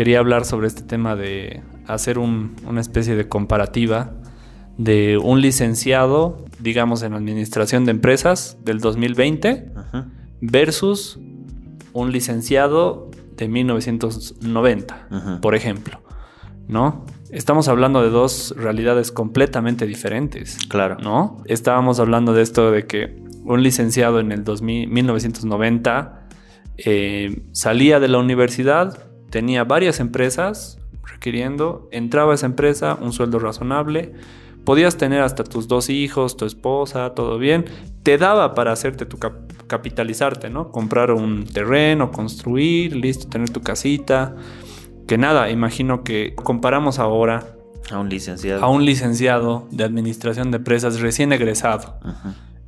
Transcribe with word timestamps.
quería 0.00 0.18
hablar 0.18 0.46
sobre 0.46 0.66
este 0.66 0.80
tema 0.80 1.14
de 1.14 1.62
hacer 1.86 2.18
una 2.18 2.80
especie 2.80 3.16
de 3.16 3.28
comparativa 3.28 4.14
de 4.78 5.18
un 5.18 5.42
licenciado, 5.42 6.46
digamos, 6.58 7.02
en 7.02 7.12
administración 7.12 7.84
de 7.84 7.90
empresas 7.90 8.56
del 8.64 8.80
2020 8.80 9.70
versus 10.40 11.20
un 11.92 12.12
licenciado 12.12 13.10
de 13.36 13.48
1990, 13.48 15.38
por 15.42 15.54
ejemplo, 15.54 16.00
¿no? 16.66 17.04
Estamos 17.30 17.68
hablando 17.68 18.02
de 18.02 18.08
dos 18.08 18.54
realidades 18.56 19.12
completamente 19.12 19.84
diferentes. 19.84 20.56
Claro. 20.70 20.96
¿No? 21.02 21.42
Estábamos 21.44 22.00
hablando 22.00 22.32
de 22.32 22.40
esto 22.40 22.70
de 22.70 22.86
que 22.86 23.22
un 23.44 23.62
licenciado 23.62 24.18
en 24.18 24.32
el 24.32 24.44
1990 24.62 26.26
eh, 26.78 27.42
salía 27.52 28.00
de 28.00 28.08
la 28.08 28.16
universidad, 28.16 29.09
tenía 29.30 29.64
varias 29.64 30.00
empresas 30.00 30.78
requiriendo, 31.04 31.88
entraba 31.92 32.32
a 32.32 32.34
esa 32.34 32.46
empresa, 32.46 32.98
un 33.00 33.12
sueldo 33.12 33.38
razonable, 33.38 34.12
podías 34.64 34.96
tener 34.96 35.22
hasta 35.22 35.44
tus 35.44 35.66
dos 35.66 35.88
hijos, 35.88 36.36
tu 36.36 36.44
esposa, 36.44 37.14
todo 37.14 37.38
bien, 37.38 37.64
te 38.02 38.18
daba 38.18 38.54
para 38.54 38.72
hacerte 38.72 39.06
tu 39.06 39.18
capitalizarte, 39.66 40.50
¿no? 40.50 40.70
Comprar 40.70 41.10
un 41.12 41.44
terreno, 41.44 42.10
construir, 42.10 42.94
listo, 42.94 43.28
tener 43.28 43.50
tu 43.50 43.62
casita 43.62 44.36
que 45.10 45.18
nada, 45.18 45.50
imagino 45.50 46.04
que 46.04 46.36
comparamos 46.36 47.00
ahora 47.00 47.56
a 47.90 47.98
un 47.98 48.08
licenciado. 48.08 48.64
A 48.64 48.68
un 48.68 48.84
licenciado 48.84 49.66
de 49.72 49.82
administración 49.82 50.52
de 50.52 50.58
empresas 50.58 51.00
recién 51.00 51.32
egresado. 51.32 51.98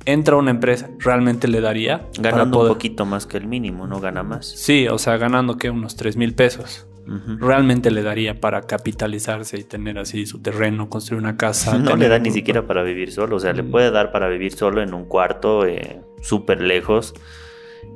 Entra 0.05 0.35
a 0.35 0.39
una 0.39 0.51
empresa, 0.51 0.89
¿realmente 0.99 1.47
le 1.47 1.61
daría? 1.61 2.07
Ganando 2.19 2.61
un 2.61 2.67
poquito 2.67 3.05
más 3.05 3.25
que 3.25 3.37
el 3.37 3.47
mínimo, 3.47 3.87
¿no 3.87 3.99
gana 3.99 4.23
más? 4.23 4.45
Sí, 4.47 4.87
o 4.87 4.97
sea, 4.97 5.17
ganando 5.17 5.57
que 5.57 5.69
unos 5.69 5.95
3 5.95 6.17
mil 6.17 6.33
pesos. 6.33 6.87
¿Realmente 7.05 7.91
le 7.91 8.01
daría 8.01 8.39
para 8.39 8.61
capitalizarse 8.61 9.59
y 9.59 9.65
tener 9.65 9.99
así 9.99 10.25
su 10.25 10.41
terreno, 10.41 10.89
construir 10.89 11.21
una 11.21 11.35
casa? 11.35 11.77
No 11.83 11.97
le 11.97 12.07
da 12.07 12.17
ni 12.17 12.31
siquiera 12.31 12.65
para 12.65 12.81
vivir 12.81 13.11
solo, 13.11 13.35
o 13.35 13.39
sea, 13.39 13.51
le 13.51 13.63
mm. 13.63 13.71
puede 13.71 13.91
dar 13.91 14.11
para 14.11 14.29
vivir 14.29 14.53
solo 14.53 14.81
en 14.81 14.93
un 14.93 15.05
cuarto 15.05 15.65
eh, 15.65 16.01
súper 16.21 16.61
lejos 16.61 17.13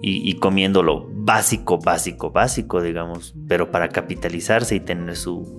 y, 0.01 0.35
comiendo 0.35 0.83
lo 0.83 1.07
básico, 1.09 1.79
básico, 1.79 2.29
básico, 2.29 2.81
digamos, 2.81 3.33
pero 3.47 3.71
para 3.71 3.89
capitalizarse 3.89 4.75
y 4.75 4.79
tener 4.79 5.15
su, 5.15 5.55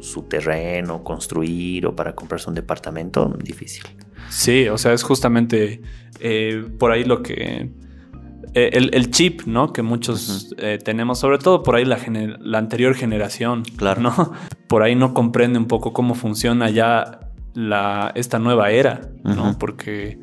su, 0.00 0.22
terreno, 0.22 1.02
construir 1.02 1.86
o 1.86 1.96
para 1.96 2.14
comprarse 2.14 2.48
un 2.48 2.54
departamento, 2.54 3.36
difícil. 3.42 3.82
Sí, 4.28 4.68
o 4.68 4.78
sea, 4.78 4.92
es 4.92 5.02
justamente 5.02 5.80
eh, 6.20 6.64
por 6.78 6.92
ahí 6.92 7.04
lo 7.04 7.22
que... 7.22 7.70
Eh, 8.56 8.70
el, 8.72 9.10
chip, 9.10 9.42
¿no? 9.46 9.72
Que 9.72 9.82
muchos 9.82 10.54
eh, 10.58 10.78
tenemos, 10.82 11.18
sobre 11.18 11.38
todo 11.38 11.64
por 11.64 11.74
ahí 11.74 11.84
la, 11.84 11.98
la 12.38 12.58
anterior 12.58 12.94
generación, 12.94 13.64
claro. 13.64 14.00
¿no? 14.00 14.32
Por 14.68 14.84
ahí 14.84 14.94
no 14.94 15.12
comprende 15.12 15.58
un 15.58 15.66
poco 15.66 15.92
cómo 15.92 16.14
funciona 16.14 16.70
ya 16.70 17.18
la, 17.54 18.12
esta 18.14 18.38
nueva 18.38 18.70
era, 18.70 19.00
¿no? 19.24 19.56
Porque 19.58 20.20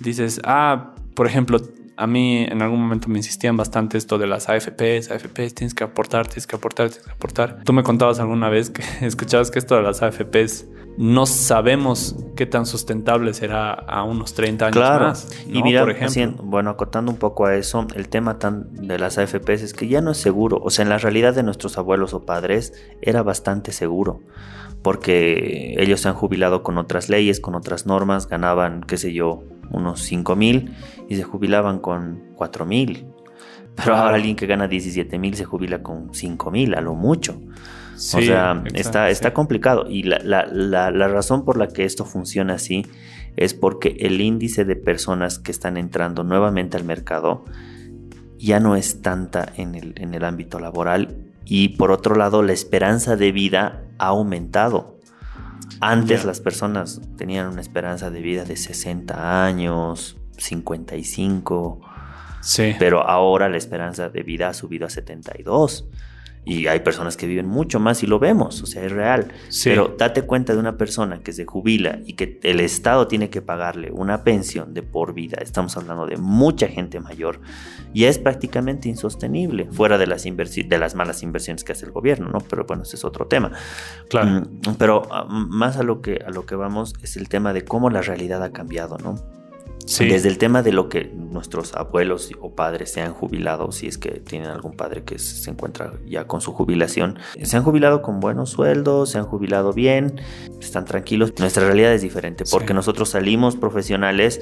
dices, 0.00 0.40
ah, 0.44 0.94
por 1.14 1.26
ejemplo, 1.26 1.58
a 1.96 2.06
mí 2.06 2.44
en 2.44 2.62
algún 2.62 2.80
momento 2.80 3.08
me 3.08 3.18
insistían 3.18 3.56
bastante 3.56 3.98
esto 3.98 4.18
de 4.18 4.26
las 4.26 4.48
AFPs, 4.48 5.10
AFPs, 5.10 5.54
tienes 5.54 5.74
que 5.74 5.84
aportar, 5.84 6.26
tienes 6.26 6.46
que 6.46 6.56
aportar, 6.56 6.90
tienes 6.90 7.06
que 7.06 7.12
aportar. 7.12 7.62
Tú 7.64 7.72
me 7.72 7.82
contabas 7.82 8.20
alguna 8.20 8.48
vez 8.48 8.70
que 8.70 8.82
escuchabas 9.06 9.50
que 9.50 9.58
esto 9.58 9.76
de 9.76 9.82
las 9.82 10.02
AFPs 10.02 10.66
no 10.96 11.26
sabemos 11.26 12.16
qué 12.36 12.46
tan 12.46 12.66
sustentable 12.66 13.34
será 13.34 13.72
a 13.72 14.04
unos 14.04 14.34
30 14.34 14.66
años 14.66 14.76
claro. 14.76 15.06
más. 15.06 15.28
Y 15.46 15.62
mira, 15.62 15.80
por 15.80 15.90
ejemplo. 15.90 16.44
bueno, 16.44 16.70
acotando 16.70 17.10
un 17.10 17.18
poco 17.18 17.46
a 17.46 17.56
eso, 17.56 17.86
el 17.94 18.08
tema 18.08 18.38
tan 18.38 18.74
de 18.74 18.98
las 18.98 19.18
AFPs 19.18 19.62
es 19.62 19.74
que 19.74 19.88
ya 19.88 20.00
no 20.00 20.12
es 20.12 20.18
seguro. 20.18 20.60
O 20.62 20.70
sea, 20.70 20.82
en 20.84 20.88
la 20.88 20.98
realidad 20.98 21.34
de 21.34 21.42
nuestros 21.42 21.78
abuelos 21.78 22.14
o 22.14 22.24
padres 22.24 22.72
era 23.02 23.22
bastante 23.22 23.72
seguro 23.72 24.20
porque 24.84 25.76
ellos 25.78 26.02
se 26.02 26.08
han 26.08 26.14
jubilado 26.14 26.62
con 26.62 26.76
otras 26.76 27.08
leyes, 27.08 27.40
con 27.40 27.54
otras 27.54 27.86
normas, 27.86 28.28
ganaban, 28.28 28.82
qué 28.82 28.98
sé 28.98 29.14
yo, 29.14 29.42
unos 29.70 30.02
5 30.02 30.36
mil 30.36 30.74
y 31.08 31.16
se 31.16 31.22
jubilaban 31.22 31.78
con 31.78 32.22
4 32.36 32.66
mil. 32.66 33.06
Pero 33.74 33.96
ahora 33.96 34.16
alguien 34.16 34.36
que 34.36 34.46
gana 34.46 34.68
17 34.68 35.18
mil 35.18 35.34
se 35.36 35.46
jubila 35.46 35.82
con 35.82 36.12
5 36.12 36.50
mil, 36.50 36.74
a 36.74 36.82
lo 36.82 36.94
mucho. 36.94 37.40
O 37.94 37.98
sea, 37.98 38.62
está, 38.74 39.10
está 39.10 39.32
complicado. 39.32 39.86
Y 39.88 40.02
la, 40.02 40.18
la, 40.18 41.08
razón 41.08 41.44
por 41.44 41.56
la 41.56 41.68
que 41.68 41.84
esto 41.84 42.04
funciona 42.04 42.54
así 42.54 42.86
es 43.36 43.54
porque 43.54 43.96
el 44.00 44.20
índice 44.20 44.64
de 44.64 44.76
personas 44.76 45.38
que 45.38 45.50
están 45.50 45.76
entrando 45.76 46.24
nuevamente 46.24 46.76
al 46.76 46.84
mercado 46.84 47.44
ya 48.38 48.60
no 48.60 48.76
es 48.76 49.02
tanta 49.02 49.52
en 49.56 49.74
el, 49.74 49.94
en 49.96 50.14
el 50.14 50.24
ámbito 50.24 50.58
laboral. 50.58 51.16
Y 51.44 51.70
por 51.70 51.90
otro 51.90 52.14
lado, 52.14 52.42
la 52.42 52.52
esperanza 52.52 53.16
de 53.16 53.32
vida 53.32 53.84
ha 53.98 54.06
aumentado. 54.06 54.98
Antes 55.80 56.24
las 56.24 56.40
personas 56.40 57.00
tenían 57.16 57.48
una 57.48 57.60
esperanza 57.60 58.10
de 58.10 58.20
vida 58.20 58.44
de 58.44 58.56
60 58.56 59.44
años, 59.44 60.16
55. 60.38 61.80
Sí. 62.40 62.74
Pero 62.78 63.08
ahora 63.08 63.48
la 63.48 63.56
esperanza 63.56 64.08
de 64.08 64.22
vida 64.22 64.48
ha 64.48 64.54
subido 64.54 64.86
a 64.86 64.90
72. 64.90 65.88
Y 66.44 66.66
hay 66.66 66.80
personas 66.80 67.16
que 67.16 67.26
viven 67.26 67.46
mucho 67.46 67.80
más 67.80 68.02
y 68.02 68.06
lo 68.06 68.18
vemos, 68.18 68.62
o 68.62 68.66
sea, 68.66 68.84
es 68.84 68.92
real. 68.92 69.32
Pero 69.64 69.94
date 69.98 70.22
cuenta 70.22 70.52
de 70.52 70.58
una 70.58 70.76
persona 70.76 71.20
que 71.20 71.32
se 71.32 71.46
jubila 71.46 72.00
y 72.04 72.14
que 72.14 72.38
el 72.42 72.60
Estado 72.60 73.08
tiene 73.08 73.30
que 73.30 73.40
pagarle 73.40 73.90
una 73.90 74.24
pensión 74.24 74.74
de 74.74 74.82
por 74.82 75.14
vida. 75.14 75.38
Estamos 75.40 75.76
hablando 75.76 76.06
de 76.06 76.16
mucha 76.16 76.68
gente 76.68 77.00
mayor 77.00 77.40
y 77.94 78.04
es 78.04 78.18
prácticamente 78.18 78.88
insostenible, 78.88 79.68
fuera 79.70 79.96
de 79.96 80.06
las, 80.06 80.24
de 80.24 80.78
las 80.78 80.94
malas 80.94 81.22
inversiones 81.22 81.64
que 81.64 81.72
hace 81.72 81.86
el 81.86 81.92
gobierno, 81.92 82.28
¿no? 82.28 82.40
Pero 82.40 82.64
bueno, 82.64 82.82
ese 82.82 82.96
es 82.96 83.04
otro 83.04 83.26
tema. 83.26 83.52
Claro. 84.10 84.42
Mm, 84.42 84.76
pero 84.78 85.02
ah, 85.10 85.24
más 85.28 85.76
a 85.78 85.82
lo, 85.82 86.02
que, 86.02 86.22
a 86.26 86.30
lo 86.30 86.44
que 86.44 86.56
vamos 86.56 86.94
es 87.02 87.16
el 87.16 87.28
tema 87.28 87.52
de 87.52 87.64
cómo 87.64 87.88
la 87.90 88.02
realidad 88.02 88.42
ha 88.42 88.52
cambiado, 88.52 88.98
¿no? 88.98 89.14
Desde 89.86 90.28
el 90.28 90.38
tema 90.38 90.62
de 90.62 90.72
lo 90.72 90.88
que 90.88 91.04
nuestros 91.04 91.74
abuelos 91.74 92.30
o 92.40 92.54
padres 92.54 92.90
se 92.92 93.02
han 93.02 93.12
jubilado, 93.12 93.70
si 93.70 93.86
es 93.86 93.98
que 93.98 94.20
tienen 94.20 94.48
algún 94.48 94.72
padre 94.72 95.04
que 95.04 95.18
se 95.18 95.50
encuentra 95.50 95.92
ya 96.06 96.26
con 96.26 96.40
su 96.40 96.52
jubilación, 96.52 97.18
se 97.42 97.56
han 97.56 97.62
jubilado 97.62 98.00
con 98.00 98.18
buenos 98.18 98.50
sueldos, 98.50 99.10
se 99.10 99.18
han 99.18 99.24
jubilado 99.24 99.72
bien, 99.72 100.20
están 100.60 100.86
tranquilos. 100.86 101.34
Nuestra 101.38 101.66
realidad 101.66 101.92
es 101.92 102.02
diferente 102.02 102.44
porque 102.50 102.72
nosotros 102.72 103.10
salimos 103.10 103.56
profesionales 103.56 104.40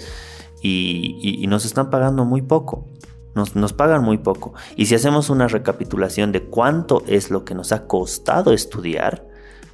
y, 0.63 1.45
nos 1.49 1.65
están 1.65 1.91
pagando 1.91 2.25
muy 2.25 2.43
poco. 2.43 2.87
Nos, 3.35 3.57
nos, 3.57 3.73
pagan 3.73 4.05
muy 4.05 4.19
poco. 4.19 4.53
Y 4.77 4.87
si 4.87 4.95
hacemos 4.95 5.31
una 5.31 5.49
recapitulación 5.49 6.33
de 6.33 6.43
cuánto 6.43 7.03
es 7.07 7.31
lo 7.31 7.45
que 7.45 7.55
nos 7.55 7.73
ha 7.73 7.87
costado 7.87 8.53
estudiar, 8.53 9.27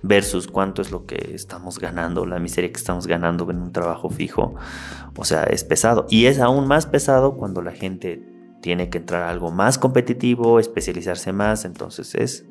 versus 0.03 0.47
cuánto 0.47 0.83
es 0.83 0.91
lo 0.91 1.07
que 1.07 1.33
estamos 1.35 1.79
ganando, 1.79 2.27
la 2.27 2.39
miseria 2.39 2.71
que 2.71 2.79
estamos 2.79 3.07
ganando 3.07 3.51
en 3.51 3.61
un 3.61 3.73
trabajo 3.73 4.11
fijo. 4.11 4.55
O 5.17 5.25
sea, 5.25 5.45
es 5.45 5.65
pesado. 5.65 6.07
Y 6.09 6.27
es 6.27 6.39
aún 6.39 6.67
más 6.67 6.87
pesado 6.87 7.35
cuando 7.37 7.63
la 7.63 7.73
gente 7.73 8.23
tiene 8.61 8.91
que 8.91 8.99
entrar 8.99 9.23
a 9.23 9.31
algo 9.31 9.51
más 9.51 9.79
competitivo, 9.79 10.59
especializarse 10.59 11.33
más, 11.33 11.65
entonces 11.65 12.15
es 12.15 12.45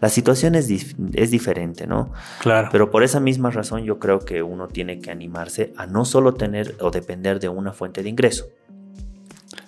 la 0.00 0.08
situación 0.08 0.54
es, 0.54 0.70
es 1.12 1.30
diferente, 1.30 1.86
¿no? 1.86 2.12
Claro. 2.40 2.68
Pero 2.70 2.90
por 2.90 3.02
esa 3.02 3.18
misma 3.18 3.50
razón 3.50 3.82
yo 3.82 3.98
creo 3.98 4.20
que 4.20 4.42
uno 4.42 4.68
tiene 4.68 5.00
que 5.00 5.10
animarse 5.10 5.72
a 5.76 5.86
no 5.86 6.04
solo 6.04 6.34
tener 6.34 6.76
o 6.80 6.90
depender 6.90 7.40
de 7.40 7.48
una 7.48 7.72
fuente 7.72 8.02
de 8.02 8.08
ingreso. 8.08 8.46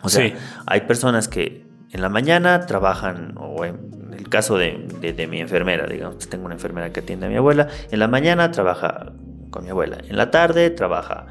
O 0.02 0.08
sea, 0.08 0.32
hay 0.66 0.82
personas 0.82 1.28
que 1.28 1.66
en 1.90 2.00
la 2.00 2.08
mañana 2.08 2.66
trabajan, 2.66 3.34
o 3.36 3.64
en 3.64 4.09
el 4.20 4.28
caso 4.28 4.56
de, 4.58 4.78
de, 5.00 5.26
mi 5.26 5.40
enfermera, 5.40 5.86
digamos, 5.86 6.28
tengo 6.28 6.44
una 6.44 6.54
enfermera 6.54 6.92
que 6.92 7.00
atiende 7.00 7.26
a 7.26 7.28
mi 7.28 7.36
abuela, 7.36 7.68
en 7.90 7.98
la 7.98 8.08
mañana 8.08 8.50
trabaja 8.50 9.12
con 9.50 9.64
mi 9.64 9.70
abuela, 9.70 9.98
en 10.06 10.16
la 10.16 10.30
tarde 10.30 10.70
trabaja, 10.70 11.26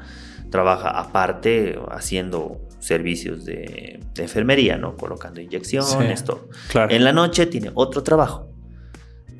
trabaja 0.50 0.90
aparte 0.90 1.78
haciendo 1.90 2.60
servicios 2.80 3.44
de, 3.44 4.00
enfermería, 4.16 4.76
¿no? 4.76 4.96
Colocando 4.96 5.40
inyecciones, 5.40 6.24
todo. 6.24 6.48
En 6.74 7.04
la 7.04 7.12
noche 7.12 7.46
tiene 7.46 7.70
otro 7.74 8.02
trabajo. 8.02 8.49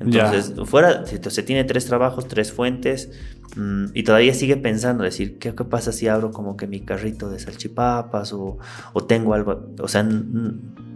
Entonces, 0.01 0.53
fuera, 0.65 1.05
se 1.05 1.43
tiene 1.43 1.63
tres 1.63 1.85
trabajos, 1.85 2.27
tres 2.27 2.51
fuentes, 2.51 3.11
mm, 3.55 3.85
y 3.93 4.03
todavía 4.03 4.33
sigue 4.33 4.57
pensando, 4.57 5.03
decir, 5.03 5.37
¿qué, 5.39 5.53
¿qué, 5.53 5.63
pasa 5.65 5.91
si 5.91 6.07
abro 6.07 6.31
como 6.31 6.57
que 6.57 6.67
mi 6.67 6.81
carrito 6.81 7.29
de 7.29 7.39
salchipapas 7.39 8.33
o, 8.33 8.57
o 8.93 9.03
tengo 9.05 9.33
algo? 9.33 9.73
O 9.79 9.87
sea, 9.87 10.07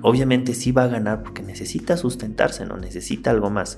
obviamente 0.02 0.54
sí 0.54 0.72
va 0.72 0.84
a 0.84 0.88
ganar 0.88 1.24
porque 1.24 1.42
necesita 1.42 1.98
sustentarse, 1.98 2.66
¿no? 2.66 2.78
Necesita 2.78 3.32
algo 3.32 3.50
más. 3.50 3.78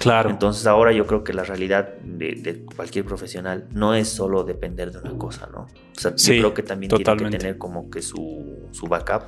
Claro. 0.00 0.30
Entonces 0.30 0.66
ahora 0.66 0.92
yo 0.92 1.06
creo 1.06 1.24
que 1.24 1.34
la 1.34 1.44
realidad 1.44 1.94
de, 2.02 2.64
cualquier 2.74 3.04
profesional 3.04 3.68
no 3.72 3.94
es 3.94 4.08
solo 4.08 4.44
depender 4.44 4.92
de 4.92 4.98
una 4.98 5.18
cosa, 5.18 5.46
¿no? 5.52 5.66
O 5.94 6.00
sea, 6.00 6.16
yo 6.16 6.32
creo 6.32 6.54
que 6.54 6.62
también 6.62 6.90
tiene 6.90 7.16
que 7.16 7.38
tener 7.38 7.58
como 7.58 7.90
que 7.90 8.00
su, 8.00 8.66
su 8.70 8.86
backup 8.86 9.24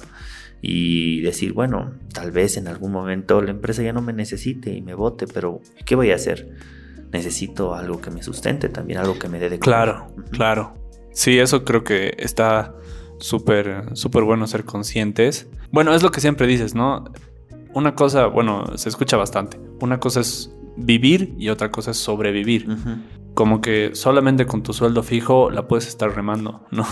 y 0.62 1.20
decir, 1.20 1.52
bueno, 1.52 1.92
tal 2.14 2.30
vez 2.30 2.56
en 2.56 2.68
algún 2.68 2.92
momento 2.92 3.42
la 3.42 3.50
empresa 3.50 3.82
ya 3.82 3.92
no 3.92 4.00
me 4.00 4.12
necesite 4.12 4.72
y 4.72 4.80
me 4.80 4.94
vote, 4.94 5.26
pero 5.26 5.60
¿qué 5.84 5.94
voy 5.94 6.12
a 6.12 6.14
hacer? 6.14 6.48
Necesito 7.12 7.74
algo 7.74 8.00
que 8.00 8.10
me 8.10 8.22
sustente 8.22 8.68
también, 8.68 9.00
algo 9.00 9.18
que 9.18 9.28
me 9.28 9.38
dé 9.38 9.50
de 9.50 9.58
Claro, 9.58 10.14
claro. 10.30 10.74
Sí, 11.12 11.38
eso 11.38 11.64
creo 11.64 11.84
que 11.84 12.14
está 12.16 12.74
súper, 13.18 13.94
súper 13.94 14.22
bueno 14.22 14.46
ser 14.46 14.64
conscientes. 14.64 15.48
Bueno, 15.70 15.94
es 15.94 16.02
lo 16.02 16.10
que 16.10 16.20
siempre 16.20 16.46
dices, 16.46 16.74
¿no? 16.74 17.04
una 17.74 17.94
cosa, 17.94 18.26
bueno, 18.26 18.64
se 18.76 18.88
escucha 18.88 19.16
bastante. 19.16 19.58
Una 19.80 19.98
cosa 19.98 20.20
es 20.20 20.54
vivir 20.76 21.34
y 21.38 21.48
otra 21.48 21.70
cosa 21.70 21.92
es 21.92 21.96
sobrevivir. 21.96 22.68
Como 23.34 23.60
que 23.60 23.90
solamente 23.94 24.46
con 24.46 24.62
tu 24.62 24.72
sueldo 24.72 25.02
fijo 25.02 25.50
la 25.50 25.66
puedes 25.66 25.88
estar 25.88 26.14
remando, 26.14 26.66
¿no? 26.70 26.86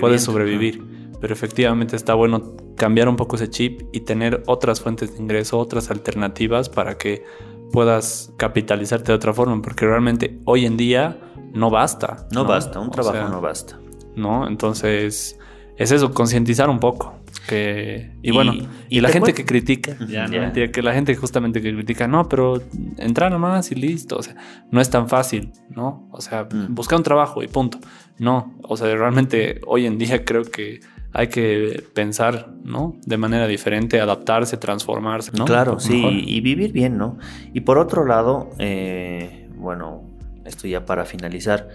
Puedes 0.00 0.22
sobrevivir. 0.22 0.82
Pero 1.20 1.32
efectivamente 1.32 1.96
está 1.96 2.14
bueno 2.14 2.54
cambiar 2.76 3.08
un 3.08 3.16
poco 3.16 3.36
ese 3.36 3.48
chip 3.48 3.82
y 3.92 4.00
tener 4.00 4.42
otras 4.46 4.80
fuentes 4.80 5.14
de 5.14 5.22
ingreso, 5.22 5.58
otras 5.58 5.90
alternativas 5.90 6.68
para 6.68 6.98
que 6.98 7.24
puedas 7.72 8.32
capitalizarte 8.36 9.12
de 9.12 9.16
otra 9.16 9.34
forma, 9.34 9.60
porque 9.60 9.86
realmente 9.86 10.38
hoy 10.44 10.64
en 10.64 10.76
día 10.76 11.18
no 11.52 11.70
basta. 11.70 12.26
No, 12.32 12.44
basta, 12.44 12.80
un 12.80 12.90
trabajo 12.90 13.28
no 13.28 13.40
basta. 13.40 13.78
¿No? 14.14 14.46
Entonces, 14.46 15.38
es 15.76 15.90
eso, 15.90 16.12
concientizar 16.12 16.70
un 16.70 16.78
poco. 16.78 17.14
Que, 17.48 18.12
y, 18.22 18.30
bueno, 18.30 18.54
y, 18.88 19.00
la 19.00 19.10
gente 19.10 19.34
que 19.34 19.44
critica, 19.44 19.96
ya, 20.08 20.26
que 20.52 20.82
la 20.82 20.94
gente 20.94 21.14
justamente 21.14 21.60
que 21.60 21.74
critica, 21.74 22.08
no, 22.08 22.28
pero 22.28 22.62
entra 22.96 23.28
nomás 23.28 23.70
y 23.70 23.74
listo. 23.74 24.16
O 24.16 24.22
sea, 24.22 24.34
no 24.70 24.80
es 24.80 24.88
tan 24.88 25.08
fácil, 25.08 25.52
¿no? 25.68 26.08
O 26.10 26.20
sea, 26.20 26.44
mm. 26.44 26.74
busca 26.74 26.96
un 26.96 27.02
trabajo 27.02 27.42
y 27.42 27.48
punto. 27.48 27.78
No, 28.18 28.54
o 28.62 28.76
sea, 28.76 28.94
realmente 28.94 29.60
hoy 29.66 29.86
en 29.86 29.98
día 29.98 30.24
creo 30.24 30.44
que 30.44 30.80
hay 31.12 31.28
que 31.28 31.84
pensar, 31.94 32.52
¿no? 32.64 32.96
De 33.06 33.16
manera 33.16 33.46
diferente, 33.46 34.00
adaptarse, 34.00 34.56
transformarse, 34.56 35.30
¿no? 35.36 35.44
Claro, 35.44 35.78
sí, 35.78 36.24
y 36.26 36.40
vivir 36.40 36.72
bien, 36.72 36.98
¿no? 36.98 37.18
Y 37.52 37.60
por 37.60 37.78
otro 37.78 38.04
lado, 38.04 38.50
eh, 38.58 39.48
bueno, 39.54 40.02
esto 40.44 40.66
ya 40.66 40.84
para 40.84 41.04
finalizar, 41.04 41.68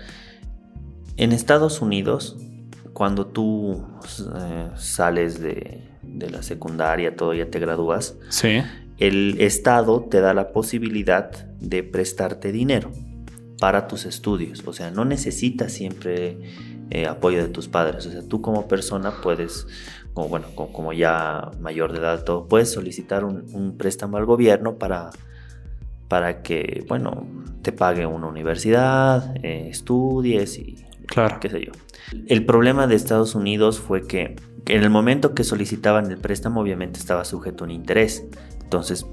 en 1.16 1.32
Estados 1.32 1.82
Unidos 1.82 2.38
cuando 2.94 3.28
tú 3.28 3.86
eh, 4.36 4.70
sales 4.76 5.40
de, 5.40 5.84
la 6.04 6.44
secundaria, 6.44 7.16
todo 7.16 7.34
ya 7.34 7.50
te 7.50 7.60
gradúas, 7.60 8.16
el 8.98 9.40
Estado 9.40 10.02
te 10.10 10.20
da 10.20 10.34
la 10.34 10.52
posibilidad 10.52 11.32
de 11.60 11.84
prestarte 11.84 12.52
dinero 12.52 12.92
para 13.60 13.88
tus 13.88 14.06
estudios. 14.06 14.64
O 14.66 14.74
sea, 14.74 14.92
no 14.92 15.06
necesitas 15.06 15.72
siempre 15.72 16.38
eh, 16.90 17.08
apoyo 17.08 17.42
de 17.42 17.50
tus 17.50 17.68
padres. 17.68 18.06
O 18.06 18.12
sea, 18.12 18.22
tú 18.24 18.42
como 18.42 18.68
persona 18.68 19.22
puedes, 19.22 19.68
como, 20.14 20.30
bueno, 20.30 20.48
como, 20.56 20.94
ya 20.94 21.52
mayor 21.60 21.92
de 21.92 22.00
edad, 22.00 22.24
todo, 22.24 22.48
puedes 22.48 22.72
solicitar 22.72 23.24
un, 23.24 23.76
préstamo 23.78 24.18
al 24.18 24.26
gobierno 24.26 24.76
para, 24.76 25.12
para 26.08 26.42
que, 26.42 26.84
bueno, 26.88 27.28
te 27.62 27.72
pague 27.72 28.06
una 28.06 28.28
universidad, 28.28 29.36
eh, 29.44 29.70
estudies 29.70 30.58
y 30.58 30.89
claro. 31.10 31.40
qué 31.40 31.50
sé 31.50 31.66
yo. 31.66 31.72
El 32.28 32.46
problema 32.46 32.88
de 32.88 32.96
Estados 32.96 33.36
Unidos 33.36 33.80
fue 33.80 34.08
que 34.08 34.36
en 34.66 34.84
el 34.84 34.90
momento 34.90 35.34
que 35.34 35.44
solicitaban 35.44 36.12
el 36.12 36.18
préstamo 36.18 36.62
obviamente 36.62 37.00
estaba 37.00 37.26
sujeto 37.26 37.64
a 37.64 37.68
un 37.68 37.72
interés. 37.72 38.26
Entonces, 38.64 39.06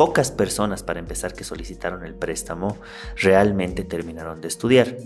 pocas 0.00 0.30
personas 0.30 0.82
para 0.82 0.98
empezar 0.98 1.34
que 1.34 1.44
solicitaron 1.44 2.06
el 2.06 2.14
préstamo 2.14 2.78
realmente 3.16 3.84
terminaron 3.84 4.40
de 4.40 4.48
estudiar 4.48 4.96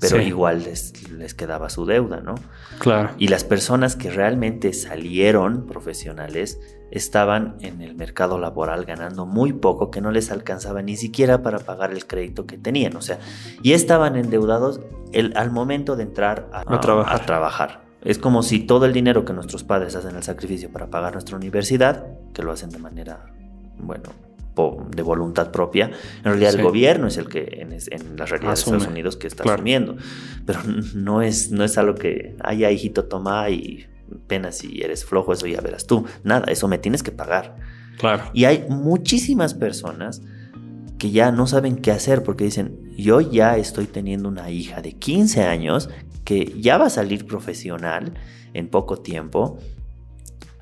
pero 0.00 0.22
igual 0.22 0.62
les, 0.62 1.10
les, 1.10 1.34
quedaba 1.34 1.68
su 1.68 1.84
deuda, 1.84 2.22
¿no? 2.22 2.36
Claro. 2.78 3.10
Y 3.18 3.28
las 3.28 3.44
personas 3.44 3.96
que 3.96 4.10
realmente 4.10 4.72
salieron 4.72 5.66
profesionales 5.66 6.58
estaban 6.90 7.56
en 7.60 7.82
el 7.82 7.94
mercado 7.96 8.38
laboral 8.38 8.86
ganando 8.86 9.26
muy 9.26 9.52
poco, 9.52 9.90
que 9.90 10.00
no 10.00 10.10
les 10.10 10.30
alcanzaba 10.30 10.80
ni 10.80 10.96
siquiera 10.96 11.42
para 11.42 11.58
pagar 11.58 11.92
el 11.92 12.06
crédito 12.06 12.46
que 12.46 12.56
tenían, 12.56 12.96
o 12.96 13.02
sea, 13.02 13.18
y 13.62 13.74
estaban 13.74 14.16
endeudados 14.16 14.80
el, 15.12 15.36
al 15.36 15.50
momento 15.50 15.96
de 15.96 16.04
entrar 16.04 16.48
a, 16.54 16.80
trabajar. 16.80 17.20
a 17.20 17.26
trabajar. 17.26 17.84
Es 18.00 18.16
como 18.16 18.42
si 18.42 18.60
todo 18.60 18.86
el 18.86 18.94
dinero 18.94 19.26
que 19.26 19.34
nuestros 19.34 19.64
padres 19.64 19.96
hacen 19.96 20.16
el 20.16 20.22
sacrificio 20.22 20.72
para 20.72 20.86
pagar 20.86 21.12
nuestra 21.12 21.36
universidad, 21.36 22.06
que 22.32 22.42
lo 22.42 22.52
hacen 22.52 22.70
de 22.70 22.78
manera, 22.78 23.26
bueno, 23.76 24.29
de 24.94 25.02
voluntad 25.02 25.50
propia, 25.50 25.90
en 26.18 26.24
realidad 26.24 26.54
el 26.54 26.62
gobierno 26.62 27.06
es 27.06 27.16
el 27.16 27.28
que 27.28 27.60
en, 27.60 27.70
la 28.16 28.26
realidad 28.26 28.50
de 28.50 28.60
Estados 28.60 28.86
Unidos 28.86 29.16
que 29.16 29.26
está 29.26 29.42
asumiendo. 29.42 29.96
Pero 30.46 30.60
no 30.94 31.22
es, 31.22 31.50
no 31.50 31.64
es 31.64 31.78
algo 31.78 31.94
que, 31.94 32.36
haya 32.42 32.70
hijito, 32.70 33.04
toma 33.04 33.48
y 33.50 33.86
pena 34.26 34.52
si 34.52 34.82
eres 34.82 35.04
flojo, 35.04 35.32
eso 35.32 35.46
ya 35.46 35.60
verás 35.60 35.86
tú. 35.86 36.04
Nada, 36.24 36.46
eso 36.50 36.68
me 36.68 36.78
tienes 36.78 37.02
que 37.02 37.12
pagar. 37.12 37.56
Claro. 37.98 38.24
Y 38.32 38.44
hay 38.44 38.64
muchísimas 38.68 39.54
personas 39.54 40.22
que 40.98 41.10
ya 41.10 41.32
no 41.32 41.46
saben 41.46 41.76
qué 41.76 41.90
hacer 41.90 42.22
porque 42.22 42.44
dicen, 42.44 42.92
yo 42.96 43.20
ya 43.20 43.56
estoy 43.56 43.86
teniendo 43.86 44.28
una 44.28 44.50
hija 44.50 44.82
de 44.82 44.92
15 44.92 45.44
años 45.44 45.88
que 46.24 46.54
ya 46.60 46.78
va 46.78 46.86
a 46.86 46.90
salir 46.90 47.26
profesional 47.26 48.14
en 48.52 48.68
poco 48.68 48.98
tiempo 48.98 49.58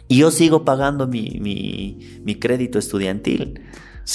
y 0.08 0.18
yo 0.18 0.30
sigo 0.30 0.64
pagando 0.64 1.06
mi, 1.06 1.98
mi 2.24 2.34
crédito 2.36 2.78
estudiantil. 2.78 3.60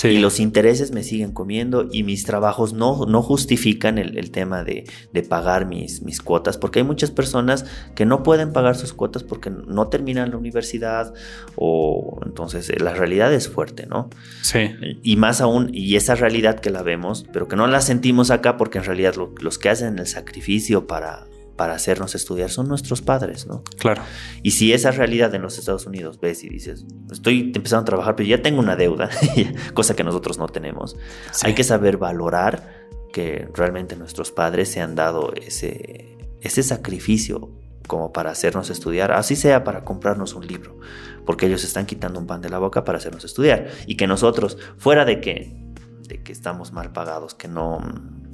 Y 0.04 0.18
los 0.18 0.40
intereses 0.40 0.92
me 0.92 1.04
siguen 1.04 1.31
comiendo 1.31 1.88
y 1.90 2.01
mis 2.01 2.25
trabajos 2.25 2.74
no, 2.74 3.06
no 3.06 3.22
justifican 3.22 4.00
el, 4.00 4.31
tema 4.31 4.63
de, 4.63 4.86
pagar 5.30 5.68
mis, 5.68 6.01
mis, 6.01 6.19
cuotas, 6.19 6.57
porque 6.57 6.80
hay 6.80 6.86
muchas 6.86 7.12
personas 7.12 7.66
que 7.94 8.06
no 8.06 8.24
pueden 8.24 8.54
pagar 8.54 8.75
sus 8.75 8.92
cuotas 8.92 9.24
porque 9.24 9.51
no 9.51 9.88
terminan 9.90 10.31
la 10.31 10.38
universidad 10.38 11.13
o 11.56 12.19
entonces 12.25 12.69
eh, 12.72 12.80
la 12.80 12.95
realidad 12.95 13.31
es 13.34 13.48
fuerte, 13.48 13.86
¿no? 13.86 14.10
Sí. 14.42 14.72
Y 15.04 15.16
más 15.16 15.42
aún, 15.42 15.69
y 15.72 15.95
esa 15.95 16.16
realidad 16.16 16.60
que 16.60 16.72
la 16.72 16.81
vemos, 16.81 17.25
pero 17.31 17.48
que 17.48 17.56
no 17.56 17.68
la 17.68 17.80
sentimos 17.80 18.31
acá 18.31 18.57
porque 18.57 18.80
en 18.80 18.86
realidad 18.86 19.13
los 19.40 19.60
que 19.60 19.69
hacen 19.69 20.00
el 20.00 20.07
sacrificio 20.07 20.88
para 20.88 21.28
para 21.56 21.74
hacernos 21.74 22.16
estudiar 22.16 22.50
son 22.50 22.68
nuestros 22.68 23.02
padres, 23.02 23.46
¿no? 23.46 23.64
Claro. 23.78 24.02
Y 24.42 24.52
si 24.52 24.74
esa 24.74 24.92
realidad 24.92 25.34
en 25.36 25.42
los 25.42 25.58
Estados 25.58 25.86
Unidos 25.86 26.20
ves 26.20 26.44
y 26.44 26.50
dices, 26.50 26.86
estoy 27.12 27.52
empezando 27.56 27.82
a 27.82 27.86
trabajar, 27.86 28.16
pero 28.16 28.28
ya 28.28 28.42
tengo 28.42 28.60
una 28.60 28.76
deuda, 28.76 29.10
cosa 29.74 29.96
que 29.96 30.04
nosotros 30.04 30.38
no 30.38 30.48
tenemos, 30.48 30.96
hay 31.44 31.54
que 31.54 31.64
saber 31.64 31.98
valorar 31.98 32.88
que 33.12 33.48
realmente 33.54 33.96
nuestros 33.96 34.32
padres 34.32 34.70
se 34.70 34.82
han 34.82 34.96
dado 34.96 35.34
ese, 35.36 36.18
ese 36.42 36.64
sacrificio 36.64 37.52
como 37.88 38.12
para 38.12 38.32
hacernos 38.32 38.70
estudiar, 38.70 39.12
así 39.12 39.36
sea 39.36 39.64
para 39.64 39.84
comprarnos 39.84 40.34
un 40.34 40.48
libro, 40.48 40.80
porque 41.26 41.46
ellos 41.46 41.64
están 41.64 41.86
quitando 41.86 42.20
un 42.20 42.28
pan 42.28 42.42
de 42.42 42.50
la 42.50 42.58
boca 42.58 42.84
para 42.84 42.98
hacernos 42.98 43.24
estudiar 43.26 43.68
y 43.86 43.98
que 43.98 44.08
nosotros, 44.08 44.58
fuera 44.78 45.06
de 45.06 45.22
que, 45.22 45.74
de 46.08 46.24
que 46.24 46.32
estamos 46.32 46.72
mal 46.72 46.92
pagados, 46.92 47.36
que 47.36 47.48
no 47.48 47.80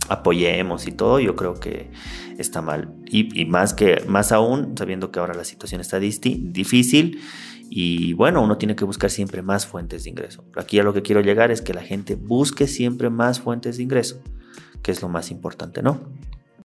apoyemos 0.10 0.88
y 0.88 0.92
todo, 0.92 1.20
yo 1.20 1.36
creo 1.36 1.60
que 1.60 1.92
está 2.38 2.62
mal. 2.62 2.94
Y, 3.08 3.46
más, 3.46 3.74
que, 3.74 4.04
más 4.08 4.32
aún, 4.32 4.78
sabiendo 4.78 5.12
que 5.12 5.20
ahora 5.20 5.34
la 5.34 5.44
situación 5.44 5.82
está 5.82 6.00
difícil 6.00 7.20
y 7.70 8.14
bueno, 8.14 8.42
uno 8.42 8.58
tiene 8.58 8.76
que 8.76 8.86
buscar 8.86 9.12
siempre 9.12 9.42
más 9.42 9.68
fuentes 9.68 10.04
de 10.04 10.10
ingreso. 10.10 10.44
Aquí 10.56 10.80
a 10.80 10.84
lo 10.84 10.94
que 10.94 11.04
quiero 11.04 11.22
llegar 11.22 11.52
es 11.52 11.62
que 11.62 11.74
la 11.74 11.84
gente 11.84 12.16
busque 12.16 12.68
siempre 12.68 13.10
más 13.10 13.40
fuentes 13.40 13.78
de 13.78 13.84
ingreso, 13.84 14.22
que 14.82 14.92
es 14.92 15.02
lo 15.02 15.10
más 15.10 15.30
importante, 15.32 15.84
¿no? 15.84 16.00